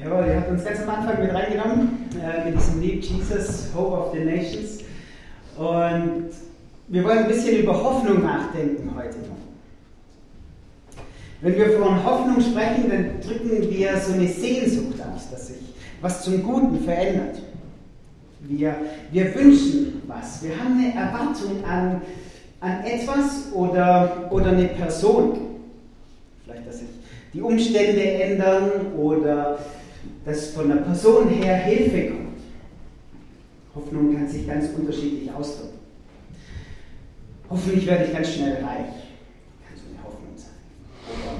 [0.00, 3.96] Jawohl, ihr habt uns ganz am Anfang mit reingenommen äh, mit diesem Lied Jesus, Hope
[3.96, 4.78] of the Nations.
[5.56, 6.30] Und
[6.86, 9.38] wir wollen ein bisschen über Hoffnung nachdenken heute noch.
[11.40, 16.22] Wenn wir von Hoffnung sprechen, dann drücken wir so eine Sehnsucht aus, dass sich was
[16.22, 17.40] zum Guten verändert.
[18.42, 18.76] Wir,
[19.10, 20.44] wir wünschen was.
[20.44, 22.02] Wir haben eine Erwartung an,
[22.60, 25.38] an etwas oder, oder eine Person.
[26.44, 26.88] Vielleicht, dass sich
[27.34, 29.58] die Umstände ändern oder
[30.28, 32.38] dass von der Person her Hilfe kommt.
[33.74, 35.78] Hoffnung kann sich ganz unterschiedlich ausdrücken.
[37.48, 39.08] Hoffentlich werde ich ganz schnell reich.
[39.64, 40.52] Kann so eine Hoffnung sein.
[41.08, 41.32] Oder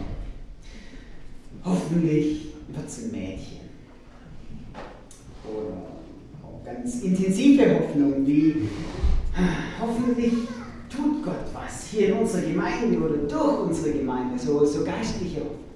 [1.65, 3.69] hoffentlich wird es ein Mädchen.
[5.45, 5.83] Oder
[6.43, 8.71] auch ganz intensive Hoffnung wie
[9.79, 10.33] hoffentlich
[10.89, 15.68] tut Gott was hier in unserer Gemeinde oder durch unsere Gemeinde, so, so geistliche Hoffnung.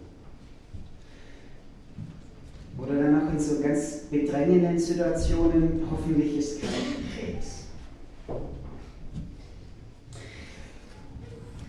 [2.92, 6.70] Oder dann auch in so ganz bedrängenden Situationen, hoffentlich ist kein
[7.16, 7.62] Krebs.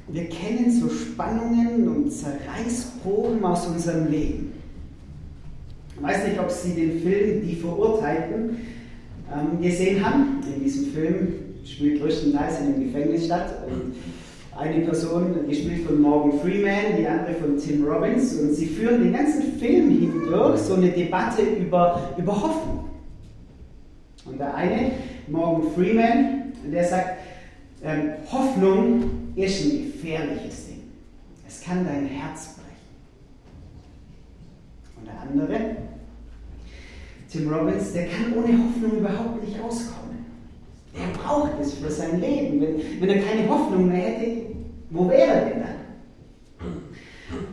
[0.09, 4.53] Wir kennen so Spannungen und Zerreißproben aus unserem Leben.
[5.95, 8.57] Ich weiß nicht, ob Sie den Film Die Verurteilten
[9.31, 10.41] ähm, gesehen haben.
[10.55, 11.27] In diesem Film
[11.63, 13.63] spielt größtenteils in einem Gefängnis statt.
[13.65, 13.95] Und
[14.57, 18.35] eine Person, gespielt von Morgan Freeman, die andere von Tim Robbins.
[18.35, 22.89] Und sie führen den ganzen Film hindurch so eine Debatte über, über Hoffnung.
[24.25, 24.91] Und der eine,
[25.27, 27.17] Morgan Freeman, der sagt,
[27.83, 30.83] ähm, Hoffnung ist ein gefährliches Ding.
[31.47, 32.63] Es kann dein Herz brechen.
[34.97, 35.75] Und der andere,
[37.29, 40.25] Tim Robbins, der kann ohne Hoffnung überhaupt nicht auskommen.
[40.93, 42.61] Er braucht es für sein Leben.
[42.61, 44.53] Wenn, wenn er keine Hoffnung mehr hätte,
[44.89, 45.73] wo wäre er denn dann?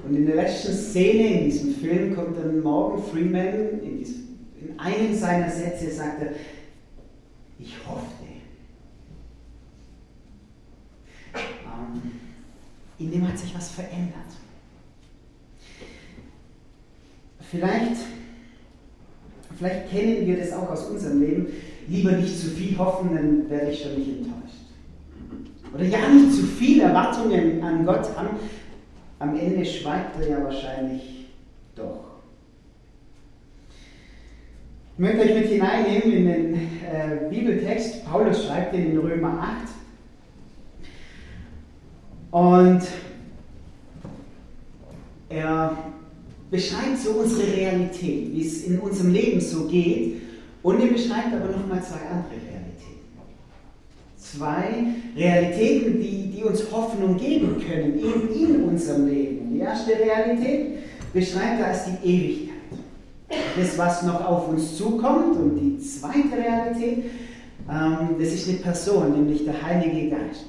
[0.04, 4.78] Und in der letzten Szene in diesem Film kommt dann Morgan Freeman, in, diesem, in
[4.78, 6.32] einem seiner Sätze sagt er,
[7.58, 8.24] ich hoffte.
[11.34, 12.02] Ähm,
[12.98, 14.14] in dem hat sich was verändert.
[17.50, 17.96] Vielleicht,
[19.56, 21.46] vielleicht kennen wir das auch aus unserem Leben
[21.90, 24.60] lieber nicht zu viel hoffen, dann werde ich schon nicht enttäuscht.
[25.74, 28.36] Oder ja nicht zu viel Erwartungen an Gott haben,
[29.18, 31.26] am Ende schweigt er ja wahrscheinlich
[31.74, 32.04] doch.
[34.94, 38.04] Ich möchte euch mit hineinnehmen in den äh, Bibeltext.
[38.04, 39.56] Paulus schreibt den in Römer
[42.32, 42.42] 8.
[42.42, 42.82] Und
[45.28, 45.76] er
[46.50, 50.29] beschreibt so unsere Realität, wie es in unserem Leben so geht
[50.62, 52.60] und er beschreibt aber nochmal zwei andere Realitäten.
[54.16, 54.84] Zwei
[55.16, 59.54] Realitäten, die, die uns Hoffnung geben können in, in unserem Leben.
[59.54, 60.78] Die erste Realität
[61.12, 62.50] beschreibt er als die Ewigkeit.
[63.56, 65.36] Das, was noch auf uns zukommt.
[65.36, 67.04] Und die zweite Realität,
[67.68, 70.46] ähm, das ist eine Person, nämlich der Heilige Geist.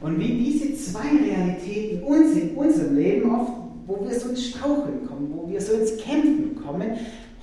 [0.00, 3.52] Und wie diese zwei Realitäten uns in unserem Leben oft,
[3.86, 6.90] wo wir so ins Straucheln kommen, wo wir so ins Kämpfen kommen,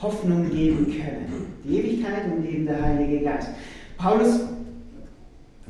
[0.03, 1.56] Hoffnung geben können.
[1.64, 3.50] Die Ewigkeit und eben der Heilige Geist.
[3.97, 4.41] Paulus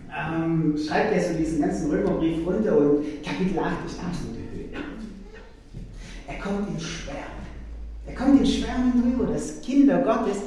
[0.10, 4.84] ähm, schreibt ja so diesen ganzen Römerbrief runter und Kapitel 8 ist absolute Höhe.
[6.28, 7.44] Er kommt in Schwärmen.
[8.08, 10.42] Er kommt in Schwärmen drüber, dass Kinder Gottes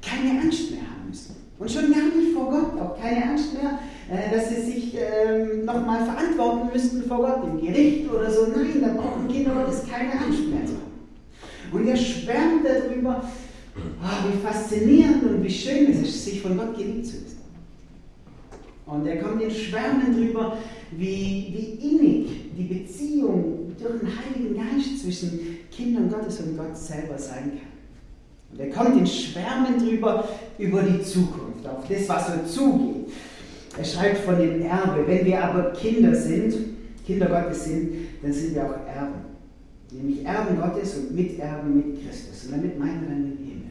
[0.00, 1.36] keine Angst mehr haben müssen.
[1.58, 3.78] Und schon gar nicht vor Gott, auch keine Angst mehr,
[4.10, 8.46] äh, dass sie sich ähm, nochmal verantworten müssten vor Gott im Gericht oder so.
[8.46, 10.60] Nein, da brauchen Kinder Gottes keine Angst mehr.
[11.72, 13.24] Und er schwärmt darüber,
[13.76, 17.38] oh, wie faszinierend und wie schön es ist, sich von Gott geliebt zu wissen.
[18.84, 20.58] Und er kommt in Schwärmen darüber,
[20.90, 27.16] wie, wie innig die Beziehung durch den Heiligen Geist zwischen Kindern Gottes und Gott selber
[27.16, 27.72] sein kann.
[28.52, 30.28] Und er kommt in Schwärmen drüber
[30.58, 33.12] über die Zukunft, auf das, was so zugeht.
[33.78, 35.04] Er schreibt von dem Erbe.
[35.06, 36.54] Wenn wir aber Kinder sind,
[37.06, 39.21] Kinder Gottes sind, dann sind wir auch Erben
[39.92, 42.46] nämlich Erben Gottes und Miterben mit Christus.
[42.46, 43.70] Und damit meint er dann den Himmel.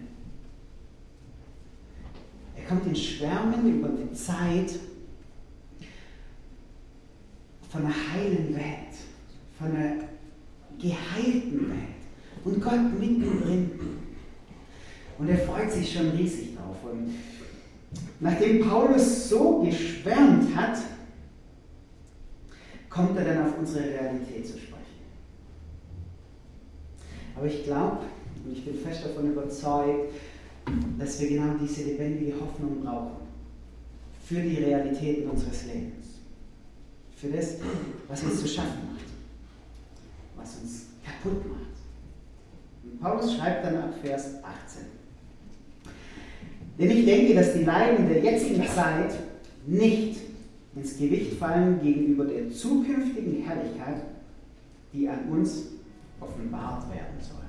[2.56, 4.80] Er kommt in Schwärmen über die Zeit
[7.70, 8.94] von einer heilen Welt,
[9.58, 9.96] von einer
[10.80, 12.02] geheilten Welt
[12.44, 13.72] und Gott mittendrin.
[15.18, 16.78] Und er freut sich schon riesig drauf.
[16.92, 17.14] Und
[18.20, 20.78] nachdem Paulus so geschwärmt hat,
[22.90, 24.71] kommt er dann auf unsere Realität zu sprechen.
[27.42, 27.98] Aber ich glaube
[28.46, 30.14] und ich bin fest davon überzeugt,
[31.00, 33.18] dass wir genau diese lebendige Hoffnung brauchen.
[34.28, 36.20] Für die Realitäten unseres Lebens.
[37.16, 37.56] Für das,
[38.08, 39.06] was uns zu schaffen macht.
[40.36, 43.02] Was uns kaputt macht.
[43.02, 44.86] Paulus schreibt dann ab Vers 18.
[46.78, 49.16] Denn ich denke, dass die Leiden der jetzigen Zeit
[49.66, 50.20] nicht
[50.76, 54.04] ins Gewicht fallen gegenüber der zukünftigen Herrlichkeit,
[54.94, 55.81] die an uns
[56.22, 57.42] offenbart werden soll.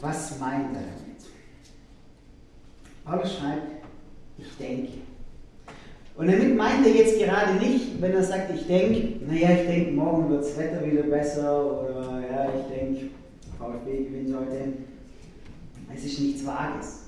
[0.00, 1.14] Was meint er damit?
[3.04, 3.84] Paulus schreibt,
[4.38, 4.92] ich denke.
[6.16, 9.92] Und damit meint er jetzt gerade nicht, wenn er sagt, ich denke, naja, ich denke,
[9.92, 13.10] morgen wird das Wetter wieder besser oder ja, ich denke,
[13.58, 14.72] VfB gewinnt heute.
[15.94, 17.00] Es ist nichts Vages,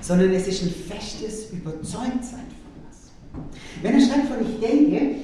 [0.00, 3.10] sondern es ist ein festes Überzeugtsein von was.
[3.82, 5.16] Wenn er schreibt von ich denke,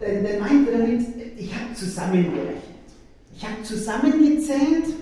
[0.00, 1.02] dann, meint er damit,
[1.36, 2.69] ich habe zusammengerechnet.
[3.40, 4.94] Ich habe zusammengezählt,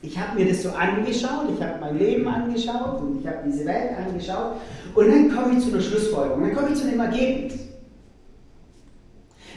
[0.00, 3.66] ich habe mir das so angeschaut, ich habe mein Leben angeschaut und ich habe diese
[3.66, 4.56] Welt angeschaut.
[4.94, 7.60] Und dann komme ich zu einer Schlussfolgerung, dann komme ich zu einem Ergebnis.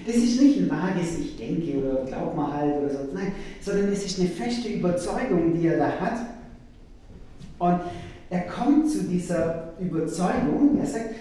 [0.05, 3.31] Das ist nicht ein vages Ich denke oder glaub mal halt oder so, nein,
[3.61, 6.19] sondern es ist eine feste Überzeugung, die er da hat.
[7.57, 7.79] Und
[8.29, 11.15] er kommt zu dieser Überzeugung, er sagt,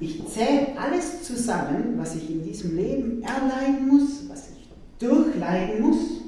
[0.00, 4.21] ich zähle alles zusammen, was ich in diesem Leben erleiden muss,
[4.98, 6.22] durchleiden muss.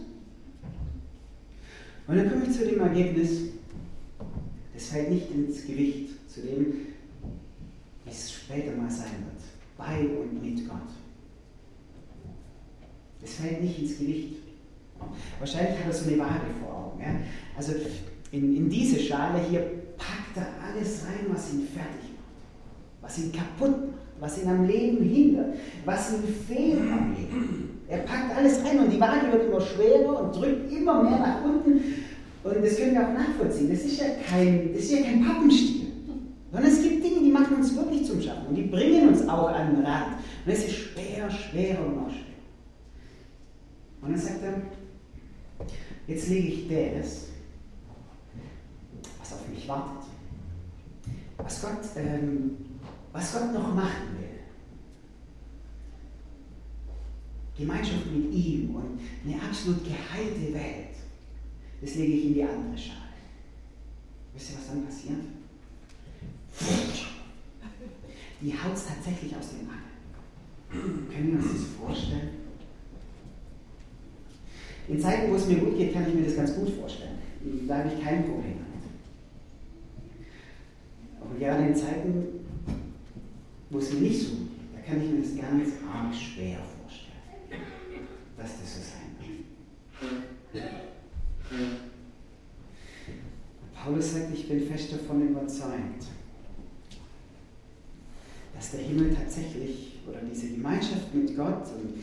[2.07, 3.31] Und dann komme ich zu dem Ergebnis,
[4.75, 6.67] das fällt nicht ins Gewicht zu dem,
[8.05, 9.43] wie es später mal sein wird,
[9.79, 10.79] bei und mit Gott.
[13.21, 14.37] Das fällt nicht ins Gewicht.
[15.39, 17.01] Wahrscheinlich hat er so eine Waage vor Augen.
[17.01, 17.15] Ja?
[17.57, 17.73] Also
[18.33, 19.61] in, in diese Schale hier
[19.97, 24.67] packt er alles rein, was ihn fertig macht, was ihn kaputt macht, was ihn am
[24.67, 27.74] Leben hindert, was ihm fehlt am Leben.
[27.89, 31.45] Er packt alles rein und die Waage wird immer schwerer und drückt immer mehr nach
[31.45, 31.81] unten.
[32.43, 33.71] Und das können wir auch nachvollziehen.
[33.71, 35.87] Das ist ja kein, das ist ja kein Pappenstiel.
[36.53, 39.49] Sondern es gibt Dinge, die machen uns wirklich zum Schaffen und die bringen uns auch
[39.49, 40.17] an den Rand.
[40.47, 42.25] Und es ist schwer, schwerer und noch schwerer.
[44.03, 45.67] Und dann sagt er,
[46.07, 47.29] jetzt lege ich das,
[49.19, 50.05] was auf mich wartet.
[51.39, 52.57] Was Gott, ähm,
[53.13, 54.34] was Gott noch machen will.
[57.57, 60.95] Gemeinschaft mit ihm und eine absolut geheilte Welt.
[61.81, 62.99] Das lege ich in die andere Schale.
[64.35, 65.21] Wisst ihr, was dann passiert?
[68.41, 69.95] Die haut es tatsächlich aus dem Angel.
[71.13, 72.31] Können wir uns das vorstellen?
[74.89, 77.19] In Zeiten, wo es mir gut geht, kann ich mir das ganz gut vorstellen.
[77.67, 78.85] Da habe ich kein Problem damit.
[81.21, 82.25] Aber gerade in Zeiten,
[83.71, 86.59] wo es mir nicht so gut geht, da kann ich mir das ganz arg schwer
[86.59, 86.74] vorstellen,
[88.45, 89.17] dass das so sein
[90.53, 90.65] wird.
[93.75, 96.05] Paulus sagt, ich bin fest davon überzeugt,
[98.55, 101.95] dass der Himmel tatsächlich oder diese Gemeinschaft mit Gott und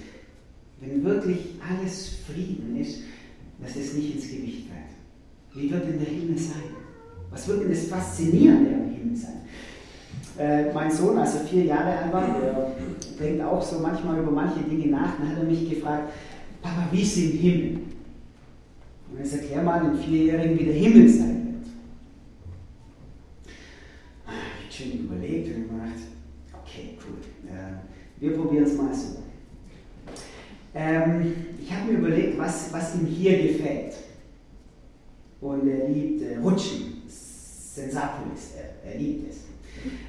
[0.80, 3.02] wenn wirklich alles Frieden ist,
[3.62, 5.54] dass es nicht ins Gewicht fällt.
[5.54, 6.76] Wie wird denn der Himmel sein?
[7.30, 9.42] Was wird denn das Faszinierende am Himmel sein?
[10.38, 12.72] Äh, mein Sohn, als er vier Jahre alt war, der
[13.20, 16.14] denkt auch so manchmal über manche Dinge nach, dann hat er mich gefragt,
[16.62, 17.80] Papa, wie ist im Himmel?
[19.12, 21.68] Und jetzt erklär mal dem Vierjährigen, wie der Himmel sein wird.
[24.26, 26.00] Ich habe schön überlegt und gemacht,
[26.64, 27.18] okay, cool,
[28.20, 29.18] wir probieren es mal so.
[30.74, 33.96] Ähm, ich habe mir überlegt, was, was ihm hier gefällt.
[35.42, 39.51] Und er liebt äh, Rutschen, Sensapolis, er, er liebt es.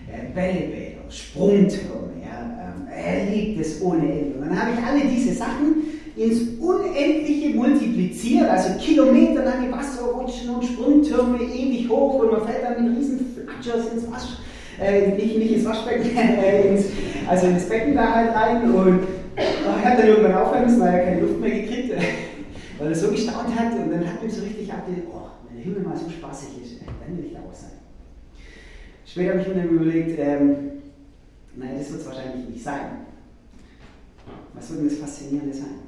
[0.09, 4.39] Äh, Bällebäder, Sprungtürme, ja, ähm, er liebt es ohne Ende.
[4.39, 5.77] Und dann habe ich alle diese Sachen
[6.17, 12.99] ins Unendliche multipliziert, also kilometerlange Wasserrutschen und Sprungtürme ewig hoch und man fällt dann mit
[12.99, 14.37] riesen Flatschers ins Wasch,
[14.79, 16.87] äh, nicht, nicht ins Waschbecken, äh, ins,
[17.27, 19.01] also ins Becken da halt rein und
[19.35, 21.95] Oh, er hat dann irgendwann aufhören müssen, weil er keine Luft mehr gekriegt
[22.79, 25.65] weil er so gestaunt hat und dann hat ihm so richtig abgelegt, oh, wenn der
[25.65, 27.82] Himmel mal so spaßig ist, dann will ich da auch sein.
[29.13, 30.57] Später habe ich mir dann überlegt, ähm,
[31.55, 33.05] nein, das wird es wahrscheinlich nicht sein.
[34.55, 35.81] Was wird denn das Faszinierende sein?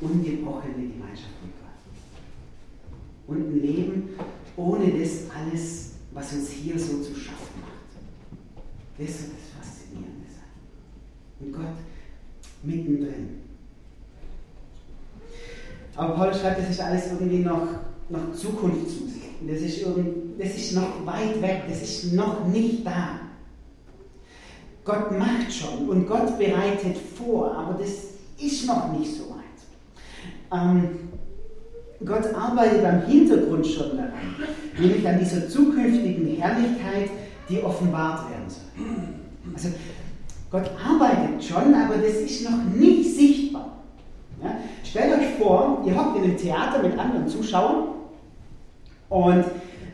[0.00, 3.36] Ungebrochene Gemeinschaft mit Gott.
[3.36, 4.08] Und ein Leben
[4.56, 8.64] ohne das alles, was uns hier so zu schaffen macht.
[8.96, 11.38] Das wird das Faszinierende sein.
[11.38, 11.76] Und Gott
[12.62, 13.40] mittendrin.
[15.96, 17.68] Aber Paulus schreibt, das ist alles irgendwie noch,
[18.12, 19.22] noch Zukunftsmusik.
[19.48, 19.84] Das ist,
[20.38, 23.20] das ist noch weit weg, das ist noch nicht da.
[24.84, 27.90] Gott macht schon und Gott bereitet vor, aber das
[28.38, 30.52] ist noch nicht so weit.
[30.52, 30.88] Ähm,
[32.04, 34.34] Gott arbeitet am Hintergrund schon daran,
[34.78, 37.10] nämlich an dieser zukünftigen Herrlichkeit,
[37.48, 39.54] die offenbart werden soll.
[39.54, 39.68] Also
[40.50, 43.78] Gott arbeitet schon, aber das ist noch nicht sichtbar.
[44.42, 44.56] Ja?
[44.84, 48.01] Stellt euch vor, ihr hockt in einem Theater mit anderen Zuschauern
[49.12, 49.44] und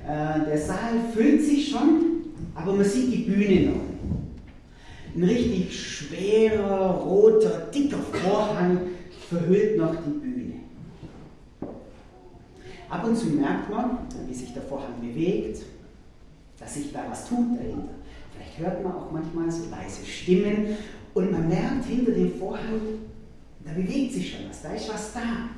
[0.07, 2.23] äh, der Saal füllt sich schon,
[2.55, 3.81] aber man sieht die Bühne noch.
[5.17, 8.79] Ein richtig schwerer, roter, dicker Vorhang
[9.29, 10.53] verhüllt noch die Bühne.
[12.89, 13.99] Ab und zu merkt man,
[14.29, 15.63] wie sich der Vorhang bewegt,
[16.61, 17.95] dass sich da was tut dahinter.
[18.37, 20.77] Vielleicht hört man auch manchmal so leise Stimmen
[21.15, 22.81] und man merkt hinter dem Vorhang,
[23.65, 25.49] da bewegt sich schon was, da ist was da.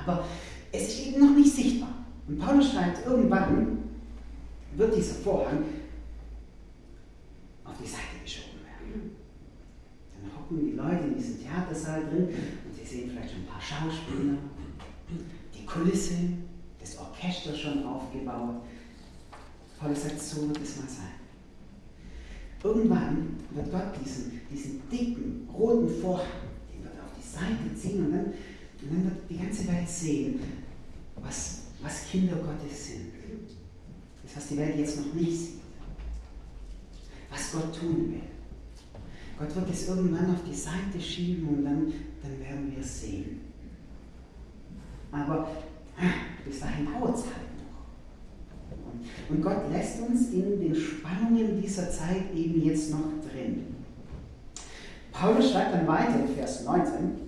[0.00, 0.24] Aber
[0.70, 2.01] es ist eben noch nicht sichtbar.
[2.28, 3.78] Und Paulus schreibt, irgendwann
[4.76, 5.64] wird dieser Vorhang
[7.64, 9.16] auf die Seite geschoben werden.
[10.14, 13.60] Dann hocken die Leute in diesem Theatersaal drin und sie sehen vielleicht schon ein paar
[13.60, 14.38] Schauspieler,
[15.54, 16.14] die Kulisse,
[16.80, 18.62] das Orchester schon aufgebaut.
[19.78, 21.22] Paulus sagt, so wird es mal sein.
[22.62, 26.26] Irgendwann wird Gott diesen, diesen dicken, roten Vorhang,
[26.72, 30.40] den wird auf die Seite ziehen und dann, und dann wird die ganze Welt sehen,
[31.16, 33.12] was, was Kinder Gottes sind.
[34.22, 35.60] Das, was die Welt jetzt noch nicht sieht.
[37.30, 38.20] Was Gott tun will.
[39.38, 43.40] Gott wird es irgendwann auf die Seite schieben und dann, dann werden wir es sehen.
[45.10, 45.48] Aber
[46.44, 49.30] bis dahin dauert es halt noch.
[49.30, 53.74] Und Gott lässt uns in den Spannungen dieser Zeit eben jetzt noch drin.
[55.10, 57.21] Paulus schreibt dann weiter in Vers 19,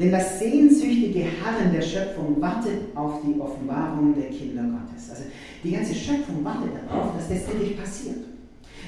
[0.00, 5.10] denn das sehnsüchtige Harren der Schöpfung wartet auf die Offenbarung der Kinder Gottes.
[5.10, 5.22] Also
[5.62, 8.16] die ganze Schöpfung wartet darauf, dass das endlich passiert.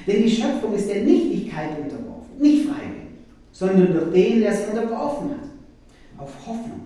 [0.07, 3.13] Denn die Schöpfung ist der Nichtigkeit unterworfen, nicht freiwillig,
[3.51, 5.49] sondern durch den, der sie unterworfen hat,
[6.17, 6.83] auf Hoffnung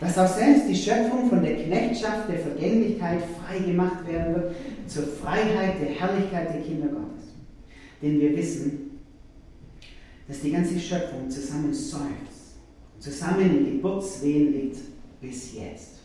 [0.00, 4.54] dass auch selbst die Schöpfung von der Knechtschaft der Vergänglichkeit frei gemacht werden wird
[4.86, 7.34] zur Freiheit der Herrlichkeit der Kinder Gottes.
[8.00, 8.98] Denn wir wissen,
[10.26, 12.29] dass die ganze Schöpfung zusammen seufzt,
[13.00, 14.76] zusammen in Geburtswehen liegt
[15.20, 16.00] bis jetzt.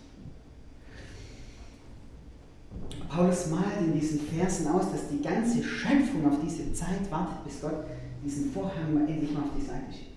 [3.09, 7.61] Paulus malt in diesen Versen aus, dass die ganze Schöpfung auf diese Zeit wartet, bis
[7.61, 7.85] Gott
[8.23, 10.15] diesen Vorhang endlich mal auf die Seite schiebt.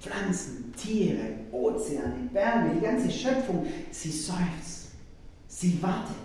[0.00, 4.92] Pflanzen, Tiere, Ozeane, Berge, die ganze Schöpfung, sie seufzt,
[5.46, 6.16] sie wartet,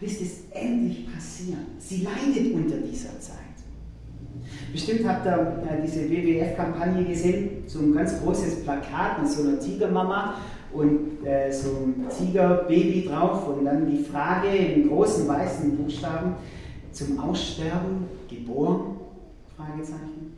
[0.00, 1.58] bis es endlich passiert.
[1.78, 3.43] Sie leidet unter dieser Zeit.
[4.72, 9.58] Bestimmt habt ihr äh, diese WWF-Kampagne gesehen, so ein ganz großes Plakat mit so einer
[9.58, 10.34] Tigermama
[10.72, 16.34] und äh, so ein Tigerbaby drauf und dann die Frage in großen weißen Buchstaben
[16.92, 18.96] zum Aussterben geboren?
[19.56, 20.34] Fragezeichen.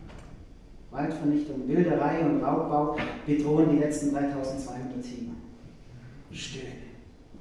[0.90, 5.32] Waldvernichtung, Wilderei und Raubbau bedrohen die letzten 3200 Tiger.
[6.32, 6.64] Stöhne,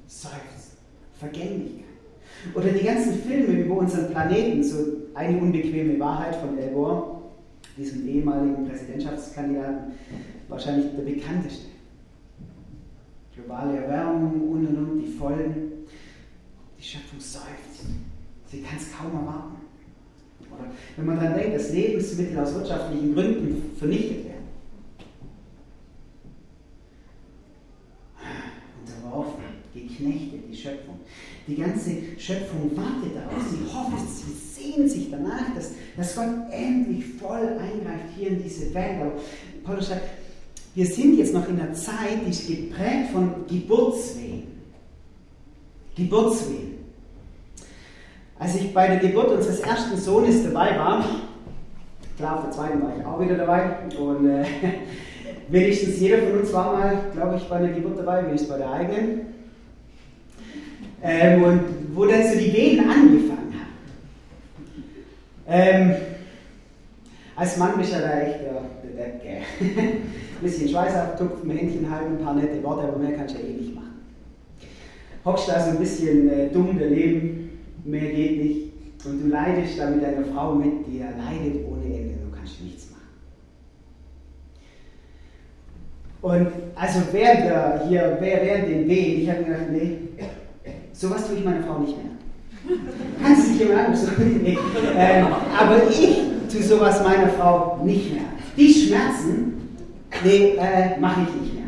[0.06, 0.76] Seufzen,
[1.18, 1.85] Vergänglichkeit.
[2.54, 4.76] Oder die ganzen Filme über unseren Planeten, so
[5.14, 7.16] eine unbequeme Wahrheit von El Gore,
[7.76, 9.92] diesem ehemaligen Präsidentschaftskandidaten,
[10.48, 11.66] wahrscheinlich der bekannteste.
[13.34, 15.72] Globale Erwärmung und und und, die Folgen.
[16.78, 17.86] Die Schöpfung seufzt.
[18.50, 19.56] Sie kann es kaum erwarten.
[20.50, 24.46] Oder wenn man daran denkt, dass Lebensmittel aus wirtschaftlichen Gründen vernichtet werden.
[28.80, 31.00] Unterworfen, geknechtet, die Schöpfung.
[31.46, 37.04] Die ganze Schöpfung wartet darauf, sie hofft, sie sehnt sich danach, dass, dass Gott endlich
[37.20, 39.00] voll eingreift hier in diese Welt.
[39.00, 39.12] Aber
[39.62, 40.02] Paulus sagt,
[40.74, 44.42] wir sind jetzt noch in einer Zeit, die ist geprägt von Geburtswehen.
[45.96, 46.76] Geburtswehen.
[48.38, 51.04] Als ich bei der Geburt unseres ersten Sohnes dabei war,
[52.16, 54.44] klar, der zweiten war ich auch wieder dabei und äh,
[55.48, 58.70] wenigstens jeder von uns war mal, glaube ich, bei der Geburt dabei, wenigstens bei der
[58.70, 59.35] eigenen.
[61.02, 61.60] Ähm, und
[61.94, 63.66] wo dann so die Wehen angefangen haben.
[65.48, 65.94] Ähm,
[67.36, 68.62] als Mann bist du da echt der,
[68.96, 73.40] der ein bisschen Schweiß abtupfen, Händchen halten, ein paar nette Worte, aber mehr kannst du
[73.40, 74.02] ja eh nicht machen.
[75.24, 77.50] Hockst da so ein bisschen äh, dumm daneben,
[77.84, 78.72] mehr geht nicht.
[79.04, 82.60] Und du leidest da mit deiner Frau mit, die ja leidet ohne Ende, du kannst
[82.62, 83.02] nichts machen.
[86.22, 89.98] Und also während der, hier, während den Wehen, ich habe mir gedacht, nee,
[90.96, 92.12] sowas tue ich meiner Frau nicht mehr.
[93.22, 94.40] Kannst du dich immer angucken?
[94.42, 94.58] nee.
[94.96, 95.26] ähm,
[95.58, 96.18] aber ich
[96.50, 98.24] tue sowas meiner Frau nicht mehr.
[98.56, 99.68] Die Schmerzen,
[100.24, 101.66] nee, äh, mache ich nicht mehr.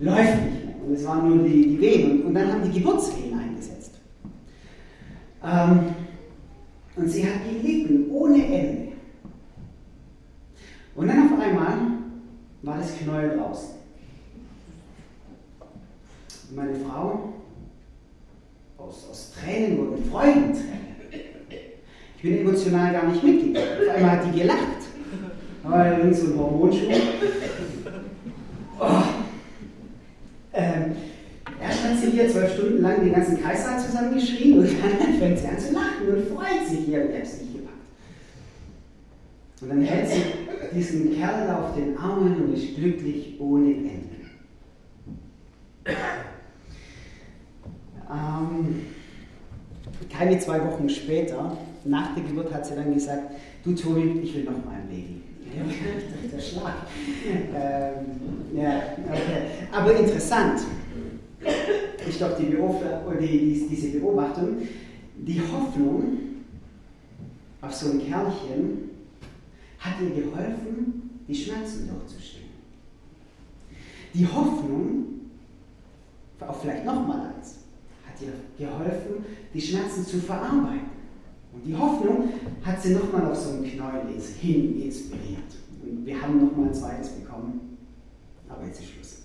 [0.00, 0.74] Läuft nicht mehr.
[0.86, 2.10] Und es waren nur die, die Wehen.
[2.10, 3.28] Und, und dann haben die Geburtswehen
[5.44, 5.94] ähm,
[6.96, 8.92] und sie hat gelitten ohne Ende.
[10.94, 11.74] Und dann auf einmal
[12.62, 13.70] war das Knäuel draußen.
[16.50, 17.34] Und meine Frau,
[18.78, 20.78] aus, aus Tränen wurden Freudentränen.
[22.16, 23.68] Ich bin emotional gar nicht mitgegangen.
[23.88, 24.58] Auf einmal hat die gelacht.
[25.62, 26.86] Weil links so ein Hormonschuh.
[28.80, 29.02] Oh.
[30.52, 30.92] Ähm,
[31.60, 35.46] erst hat sie hier zwölf Stunden lang den ganzen Kreissaal zusammengeschrien und dann fängt sie
[35.46, 37.74] an zu lachen und freut sich hier und er ist nicht gepackt.
[39.60, 40.22] Und dann hält sie
[40.74, 44.18] diesen Kerl auf den Armen und ist glücklich ohne Ende.
[50.38, 53.32] Zwei Wochen später, nach der Geburt, hat sie dann gesagt,
[53.64, 55.22] du Tobi, ich will noch mal ein Baby.
[56.32, 56.74] Der Schlag.
[57.26, 59.66] Ähm, ja, okay.
[59.72, 60.60] Aber interessant
[62.06, 64.58] ist doch die, die, die, diese Beobachtung,
[65.16, 66.18] die Hoffnung
[67.60, 68.90] auf so ein Kerlchen
[69.78, 72.48] hat ihr geholfen, die Schmerzen durchzustehen.
[74.14, 75.04] Die Hoffnung
[76.40, 77.56] auf vielleicht nochmal eins
[78.22, 80.98] ihr geholfen, die Schmerzen zu verarbeiten.
[81.52, 82.30] Und die Hoffnung
[82.62, 84.02] hat sie nochmal auf so einen Knäuel
[84.40, 85.56] hin inspiriert.
[85.82, 87.78] Und wir haben nochmal ein zweites bekommen.
[88.48, 89.22] Aber jetzt ist Schluss.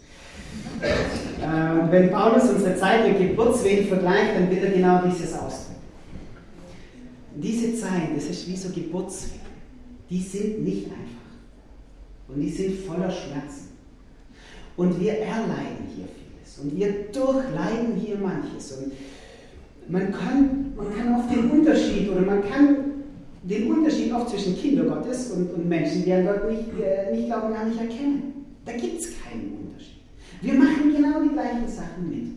[1.42, 5.82] äh, und wenn Paulus unsere Zeit mit Geburtswehen vergleicht, dann wird er genau dieses ausdrücken.
[7.36, 9.42] Diese Zeit, das ist wie so Geburtswehen,
[10.10, 11.24] die sind nicht einfach.
[12.28, 13.70] Und die sind voller Schmerzen.
[14.78, 16.08] Und wir erleiden hier
[16.62, 18.74] Und wir durchleiden hier manches.
[18.74, 18.94] Und
[19.88, 22.78] man kann, man kann auf den Unterschied oder man kann
[23.44, 27.28] den Unterschied auch zwischen Kinder Gottes und, und Menschen, die an Gott nicht, äh, nicht
[27.28, 28.46] glauben, gar nicht erkennen.
[28.66, 30.02] Da gibt es keinen Unterschied.
[30.42, 32.34] Wir machen genau die gleichen Sachen mit.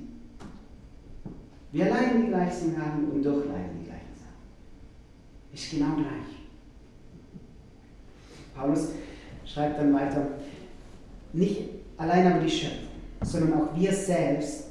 [1.73, 5.53] Wir leiden die gleichen Sachen und durchleiden die gleichen Sachen.
[5.53, 6.37] Ist genau gleich.
[8.55, 8.89] Paulus
[9.45, 10.27] schreibt dann weiter,
[11.33, 11.63] nicht
[11.99, 12.86] allein aber die Schöpfung,
[13.27, 14.67] sondern auch wir selbst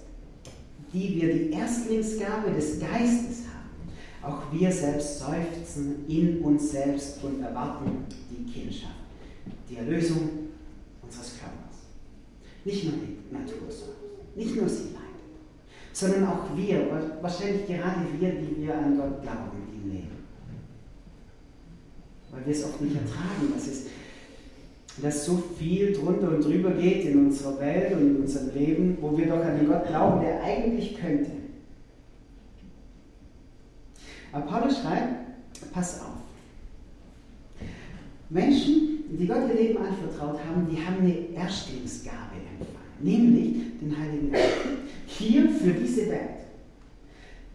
[0.95, 7.41] die wir die Erstlingsgabe des Geistes haben, auch wir selbst seufzen in uns selbst und
[7.41, 8.93] erwarten die Kindschaft,
[9.69, 10.29] die Erlösung
[11.01, 11.75] unseres Körpers.
[12.63, 15.03] Nicht nur die Natur seufzt, nicht nur sie leidet,
[15.91, 20.25] sondern auch wir, wahrscheinlich gerade wir, die wir an Gott glauben im Leben.
[22.31, 23.85] Weil wir es oft nicht ertragen, dass es
[25.01, 29.17] dass so viel drunter und drüber geht in unserer Welt und in unserem Leben, wo
[29.17, 31.31] wir doch an den Gott glauben, der eigentlich könnte.
[34.31, 36.15] Aber Paulus schreibt, pass auf.
[38.29, 44.31] Menschen, die Gott ihr Leben anvertraut haben, die haben eine Erstlingsgabe empfangen, nämlich den Heiligen
[44.31, 44.53] Geist.
[45.07, 46.45] Hier für diese Welt,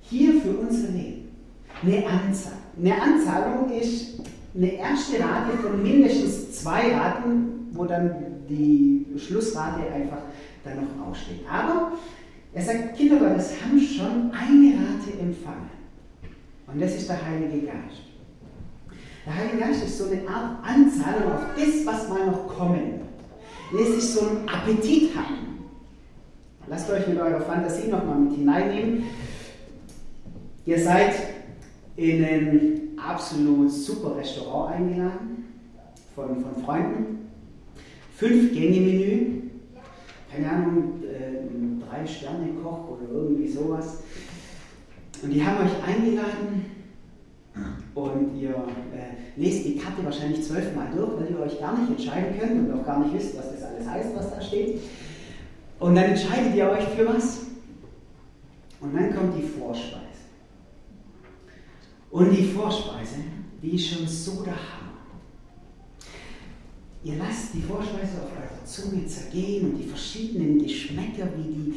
[0.02, 1.28] hier für unser Leben.
[1.82, 2.58] Eine Anzahlung.
[2.78, 4.20] Eine Anzahlung ist
[4.54, 8.14] eine erste Rate von mindestens zwei Raten, wo dann
[8.48, 10.22] die Schlussrate einfach
[10.64, 11.40] dann noch aussteht.
[11.50, 11.92] Aber
[12.52, 15.70] er sagt, Kinder Gottes haben schon eine Rate empfangen.
[16.66, 18.02] Und das ist der Heilige Geist.
[19.26, 23.00] Der Heilige Geist ist so eine Art Anzahlung auf das, was mal noch kommen
[23.72, 23.82] wird.
[23.82, 25.50] Es ist so ein Appetit haben.
[26.66, 29.04] Lasst euch mit eurer Fantasie nochmal mit hineinnehmen.
[30.66, 31.14] Ihr seid
[31.96, 35.44] in ein absolut super Restaurant eingeladen
[36.14, 37.30] von, von Freunden.
[38.16, 39.42] Fünf Gänge Menü,
[40.30, 44.02] keine Ahnung, äh, drei Sterne Koch oder irgendwie sowas.
[45.22, 46.66] Und die haben euch eingeladen
[47.94, 52.38] und ihr äh, lest die Karte wahrscheinlich zwölfmal durch, weil ihr euch gar nicht entscheiden
[52.38, 54.80] könnt und auch gar nicht wisst, was das alles heißt, was da steht.
[55.78, 57.40] Und dann entscheidet ihr euch für was.
[58.80, 60.09] Und dann kommt die Vorspeise.
[62.10, 63.16] Und die Vorspeise,
[63.62, 64.90] die ist schon so der Hammer.
[67.04, 71.72] Ihr lasst die Vorspeise auf eurer Zunge zergehen und die verschiedenen Geschmäcker, wie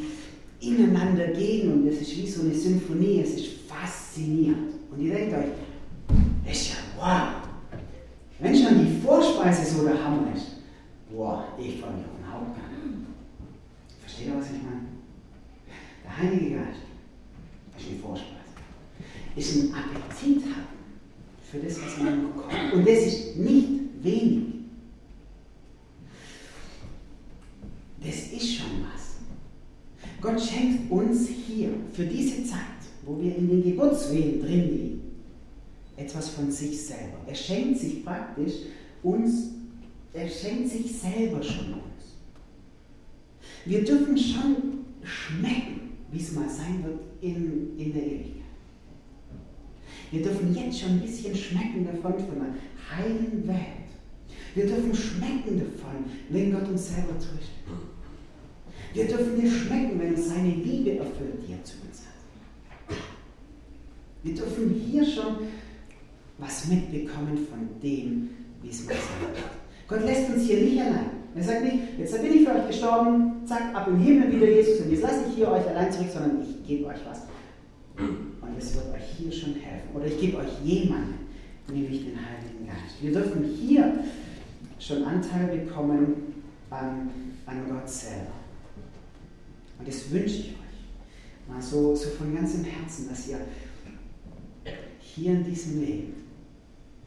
[0.60, 4.74] die ineinander gehen und es ist wie so eine Symphonie, es ist faszinierend.
[4.92, 5.46] Und ihr denkt euch,
[6.46, 7.80] das ist ja wow.
[8.40, 10.48] Wenn schon die Vorspeise so der Hammer ist,
[11.12, 13.06] boah, ich freue mich auf den Hauptgang.
[14.02, 14.88] Versteht ihr, was ich meine?
[16.04, 16.80] Der Heilige Geist
[17.78, 18.44] ist die Vorspeise
[19.36, 20.68] ist ein Appetit haben
[21.50, 22.74] für das, was man noch kommt.
[22.74, 23.68] Und das ist nicht
[24.02, 24.44] wenig.
[28.04, 29.14] Das ist schon was.
[30.22, 32.60] Gott schenkt uns hier für diese Zeit,
[33.06, 35.02] wo wir in den Geburtswehen drin liegen,
[35.96, 37.18] etwas von sich selber.
[37.28, 37.36] Er
[38.04, 38.54] praktisch
[39.02, 39.52] uns,
[40.14, 42.18] er schenkt sich selber schon uns.
[43.66, 44.56] Wir dürfen schon
[45.04, 48.34] schmecken, wie es mal sein wird in, in der Ewigkeit.
[50.12, 53.84] Wir dürfen jetzt schon ein bisschen schmecken davon, von der heilen Welt.
[54.54, 57.50] Wir dürfen schmecken davon, wenn Gott uns selber tröstet.
[58.94, 62.96] Wir dürfen hier schmecken, wenn uns seine Liebe erfüllt, die er zu uns hat.
[64.22, 65.38] Wir dürfen hier schon
[66.44, 68.30] was mitbekommen von dem,
[68.62, 69.38] wie es sein wird.
[69.88, 71.24] Gott lässt uns hier nicht allein.
[71.36, 74.82] Er sagt nicht, jetzt bin ich für euch gestorben, zack, ab im Himmel wieder Jesus
[74.82, 77.22] und jetzt lasse ich hier euch allein zurück, sondern ich gebe euch was
[77.98, 79.90] und es wird euch hier schon helfen.
[79.96, 81.16] Oder ich gebe euch jemanden,
[81.72, 83.02] nämlich den Heiligen Geist.
[83.02, 84.00] Wir dürfen hier
[84.80, 87.10] schon Anteil bekommen an,
[87.46, 88.34] an Gott selber.
[89.80, 91.50] Und das wünsche ich euch.
[91.50, 93.40] Mal so, so von ganzem Herzen, dass ihr
[95.00, 96.23] hier in diesem Leben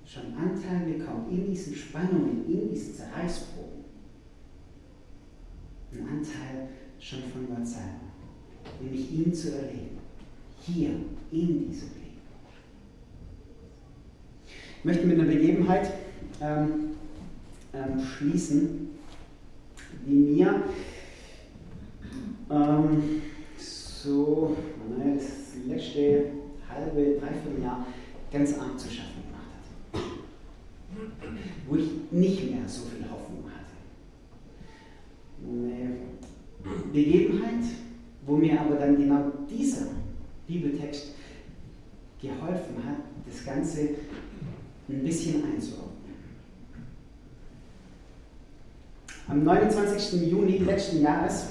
[0.06, 3.84] schon Anteil bekommt, in diesen Spannungen, in diesen Zerreißproben.
[5.92, 6.68] Ein Anteil
[7.00, 8.06] schon von Gott selber.
[8.80, 9.98] Nämlich ihn zu erleben.
[10.60, 10.90] Hier,
[11.32, 12.06] in diesem Leben.
[14.78, 15.90] Ich möchte mit einer Begebenheit
[16.40, 16.90] ähm,
[17.72, 18.90] ähm, schließen,
[20.06, 20.62] die mir
[22.50, 23.22] ähm,
[23.58, 24.56] so,
[24.96, 26.30] naja, das letzte
[26.68, 27.86] halbe, dreiviertel Jahr
[28.32, 29.15] ganz arg zu schaffen.
[31.68, 33.76] Wo ich nicht mehr so viel Hoffnung hatte.
[35.44, 35.96] Eine
[36.92, 37.64] Begebenheit,
[38.24, 39.86] wo mir aber dann genau dieser
[40.46, 41.12] Bibeltext
[42.20, 42.98] geholfen hat,
[43.28, 43.80] das Ganze
[44.88, 45.96] ein bisschen einzuordnen.
[49.28, 50.30] Am 29.
[50.30, 51.46] Juni letzten Jahres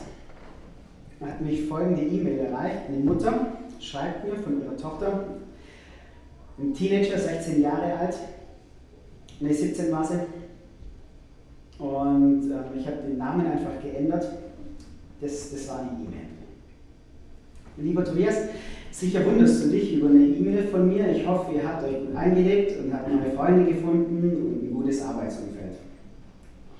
[1.19, 2.87] hat mich folgende E-Mail erreicht.
[2.87, 5.25] Eine Mutter schreibt mir von ihrer Tochter,
[6.57, 8.15] ein Teenager, 16 Jahre alt,
[9.39, 10.09] ne 17 war.
[11.77, 14.25] Und äh, ich habe den Namen einfach geändert.
[15.21, 16.25] Das, das war die E-Mail.
[17.77, 18.35] Lieber Tobias,
[18.91, 21.09] sicher wunderst du dich über eine E-Mail von mir.
[21.11, 25.01] Ich hoffe, ihr habt euch gut eingelebt und habt neue Freunde gefunden und ein gutes
[25.01, 25.75] Arbeitsumfeld.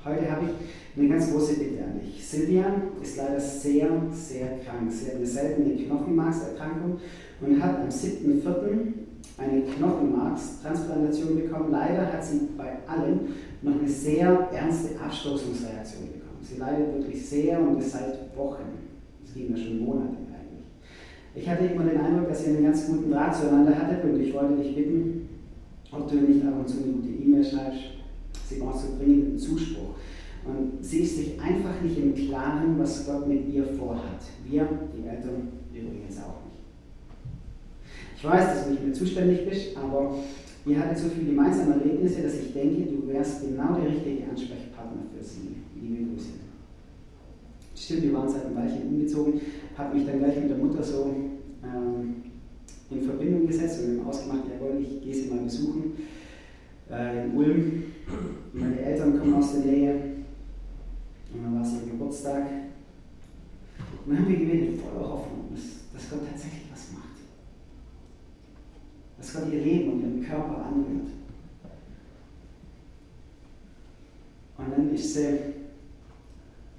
[0.06, 2.26] Heute habe ich eine ganz große Bitte an dich.
[2.26, 2.65] Silvia
[3.02, 4.89] ist leider sehr, sehr krank.
[4.89, 7.00] Sie hat eine seltene Knochenmarkserkrankung
[7.41, 9.05] und hat am 7.4.
[9.38, 11.71] eine Knochenmarkstransplantation bekommen.
[11.71, 16.39] Leider hat sie bei allen noch eine sehr ernste Abstoßungsreaktion bekommen.
[16.41, 18.63] Sie leidet wirklich sehr und es seit Wochen.
[19.24, 20.65] Es ging ja schon Monate eigentlich.
[21.34, 24.34] Ich hatte immer den Eindruck, dass ihr einen ganz guten Draht zueinander hattet und ich
[24.34, 25.30] wollte dich bitten,
[25.91, 27.82] ob du nicht ab und zu eine gute E-Mail schreibst.
[28.48, 29.95] Sie braucht so dringend einen Zuspruch.
[30.45, 34.21] Und sie ist sich einfach nicht im Klaren, was Gott mit ihr vorhat.
[34.48, 35.48] Wir, die Eltern.
[38.17, 40.15] Ich weiß, dass du nicht mehr zuständig bist, aber
[40.65, 45.04] ihr hattet so viele gemeinsame Erlebnisse, dass ich denke, du wärst genau der richtige Ansprechpartner
[45.15, 45.56] für sie.
[45.82, 46.30] Liebe Grüße.
[47.75, 49.41] Stimmt, wir waren seit einem Weilchen umgezogen,
[49.78, 51.13] habe mich dann gleich mit der Mutter so
[51.63, 52.15] ähm,
[52.89, 55.93] in Verbindung gesetzt und ausgemacht, jawohl, ich gehe sie mal besuchen
[56.89, 57.84] äh, in Ulm.
[58.54, 59.93] Meine Eltern kommen aus der Nähe.
[61.34, 62.43] Und dann war es ihr Geburtstag.
[64.06, 66.64] Und dann haben wir gebetet voller Hoffnung, dass, Gott tatsächlich.
[69.26, 71.10] Dass Gott ihr Leben und ihren Körper anrührt.
[74.58, 75.40] Und dann ist sie,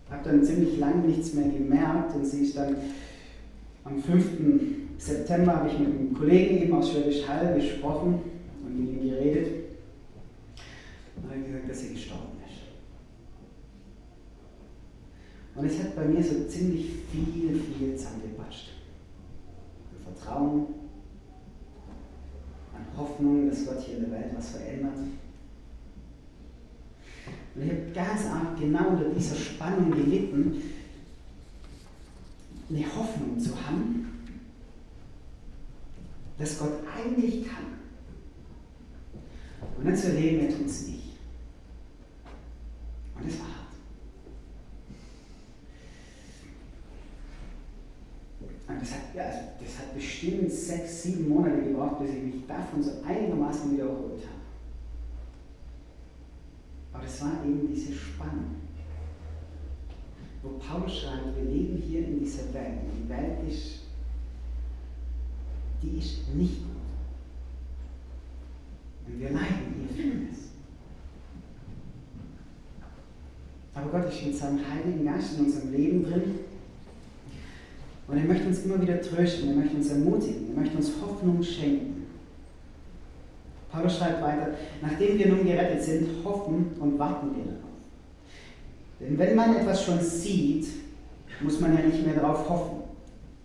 [0.08, 2.76] habe dann ziemlich lange nichts mehr gemerkt und sie ist dann
[3.82, 4.26] am 5.
[4.96, 8.20] September habe ich mit einem Kollegen eben aus Schwäbisch Hall gesprochen
[8.64, 9.64] und mit ihm geredet.
[11.16, 12.62] Und hat gesagt, dass sie gestorben ist.
[15.56, 18.70] Und es hat bei mir so ziemlich viel, viel zusammengepatscht.
[20.06, 20.85] An Vertrauen,
[23.16, 24.98] Hoffnung, dass Gott hier in der Welt was verändert.
[27.54, 30.62] Und ich habe ganz arg genau unter dieser Spannung gelitten,
[32.68, 34.12] eine Hoffnung zu haben,
[36.38, 37.64] dass Gott eigentlich kann.
[39.78, 41.04] Und dann zu erleben, er tut es nicht.
[43.14, 43.56] Und es war hart.
[48.68, 49.94] Und das hat, ja, also das hat
[50.26, 54.40] bestimmt sechs, sieben Monate gebraucht, bis ich mich davon so einigermaßen wieder erholt habe.
[56.92, 58.56] Aber es war eben diese Spannung,
[60.42, 62.80] wo Paulus schreibt, wir leben hier in dieser Welt.
[62.82, 63.80] Und die Welt ist,
[65.82, 66.70] die ist nicht gut.
[69.06, 70.38] Und wir leiden hier vieles.
[73.74, 76.40] Aber Gott ist mit seinem Heiligen Geist in unserem Leben drin.
[78.08, 81.42] Und er möchte uns immer wieder trösten, er möchte uns ermutigen, er möchte uns Hoffnung
[81.42, 82.06] schenken.
[83.70, 87.66] Paulus schreibt weiter, nachdem wir nun gerettet sind, hoffen und warten wir darauf.
[89.00, 90.66] Denn wenn man etwas schon sieht,
[91.42, 92.78] muss man ja nicht mehr darauf hoffen.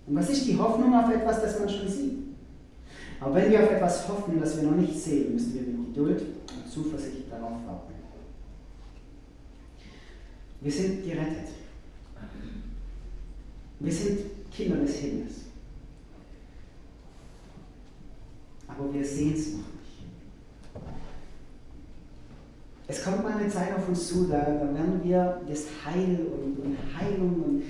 [0.08, 2.20] Und was ist die Hoffnung auf etwas, das man schon sieht?
[3.20, 6.22] Aber wenn wir auf etwas hoffen, das wir noch nicht sehen, müssen wir mit Geduld
[6.22, 7.92] und Zuversicht darauf warten.
[10.62, 11.50] Wir sind gerettet.
[13.80, 14.20] Wir sind
[14.52, 15.34] Kinder des Himmels.
[18.68, 19.72] Aber wir sehen es noch nicht.
[22.88, 26.78] Es kommt mal eine Zeit auf uns zu, da, werden wir das Heil und, und
[26.98, 27.64] Heilung und,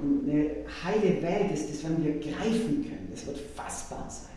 [0.00, 0.46] und, eine
[0.84, 3.08] heile Welt, das, das werden wir greifen können.
[3.10, 4.34] Das wird fassbar sein.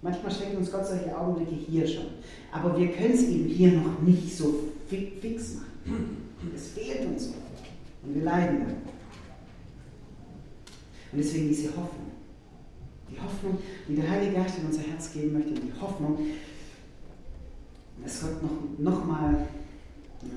[0.00, 2.06] Manchmal schenkt uns Gott solche Augenblicke hier schon.
[2.52, 4.54] Aber wir können es eben hier noch nicht so
[4.88, 6.28] fix machen.
[6.54, 7.36] Es fehlt uns oft.
[8.04, 9.01] Und wir leiden dann.
[11.12, 12.10] Und deswegen diese Hoffnung.
[13.10, 16.18] Die Hoffnung, die der Heilige Geist in unser Herz geben möchte, die Hoffnung,
[18.02, 19.46] dass Gott noch, noch mal
[20.22, 20.28] ja,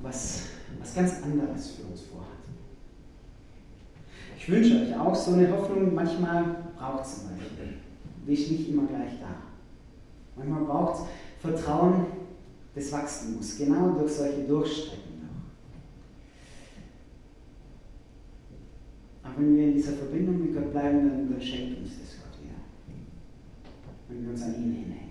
[0.00, 0.44] was,
[0.80, 2.26] was ganz anderes für uns vorhat.
[4.38, 6.44] Ich wünsche euch auch so eine Hoffnung, manchmal
[6.78, 7.74] braucht es zum Beispiel.
[8.26, 9.36] Ist nicht immer gleich da.
[10.36, 11.06] Manchmal braucht es
[11.40, 12.06] Vertrauen,
[12.74, 15.05] das wachsen muss, genau durch solche Durchstrecken.
[19.26, 22.40] Aber wenn wir in dieser Verbindung mit Gott bleiben, dann, dann schenkt uns das Gott
[22.42, 22.54] wieder.
[24.08, 25.06] Wenn wir uns an ihn hinhängen.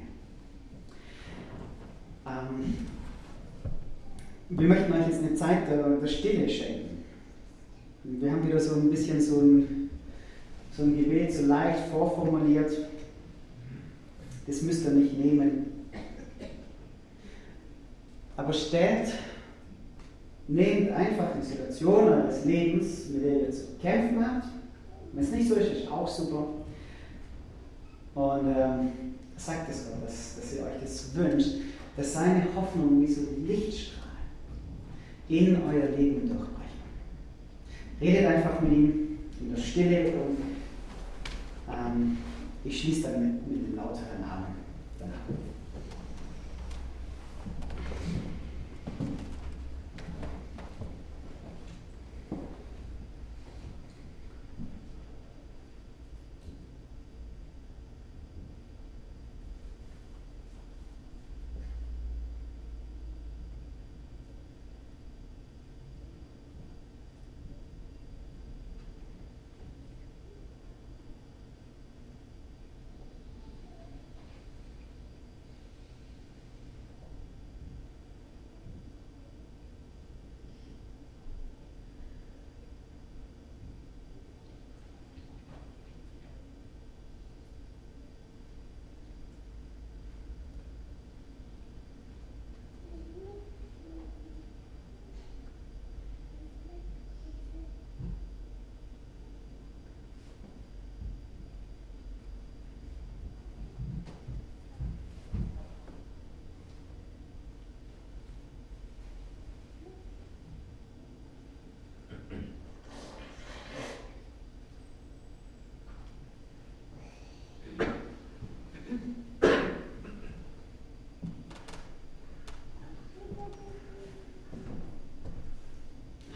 [2.26, 2.74] Ähm,
[4.50, 7.04] wir möchten euch jetzt eine Zeit der, der Stille schenken.
[8.04, 9.90] Wir haben wieder so ein bisschen so ein,
[10.72, 12.72] so ein Gebet so leicht vorformuliert.
[14.48, 15.66] Das müsst ihr nicht nehmen.
[18.38, 19.08] Aber stellt,
[20.48, 24.48] nehmt einfach die Situation eures Lebens, mit der ihr zu kämpfen habt.
[25.14, 26.48] Wenn es nicht so ist, ist auch super.
[28.16, 28.92] Und ähm,
[29.36, 31.56] sagt es Gott, dass, dass ihr euch das wünscht,
[31.98, 34.04] dass seine Hoffnung wie so Lichtstrahl
[35.28, 36.56] in euer Leben durchbrechen.
[38.00, 40.38] Redet einfach mit ihm in der Stille und
[41.74, 42.18] ähm,
[42.64, 44.56] ich schließe dann mit, mit dem lauteren Amen
[45.00, 45.20] danach.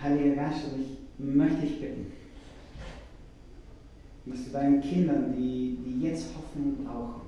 [0.01, 2.13] Heiliger Geist, und ich möchte dich bitten,
[4.25, 7.21] dass du Kindern, die, die jetzt Hoffnung brauchen,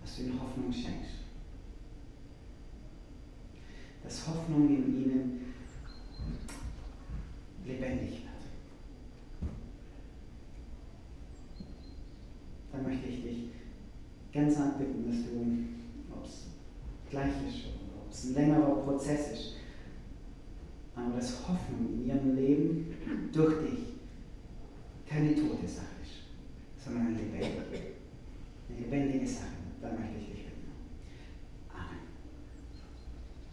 [0.00, 1.16] dass du ihnen Hoffnung schenkst.
[4.02, 5.54] Dass Hoffnung in ihnen
[7.64, 9.50] lebendig wird.
[12.72, 13.48] Dann möchte ich dich
[14.32, 16.46] ganz arg bitten, dass du, ob es
[17.10, 19.52] gleich ist ob es ein längerer Prozess ist,
[20.94, 22.94] aber dass Hoffnung in ihrem Leben
[23.32, 23.85] durch dich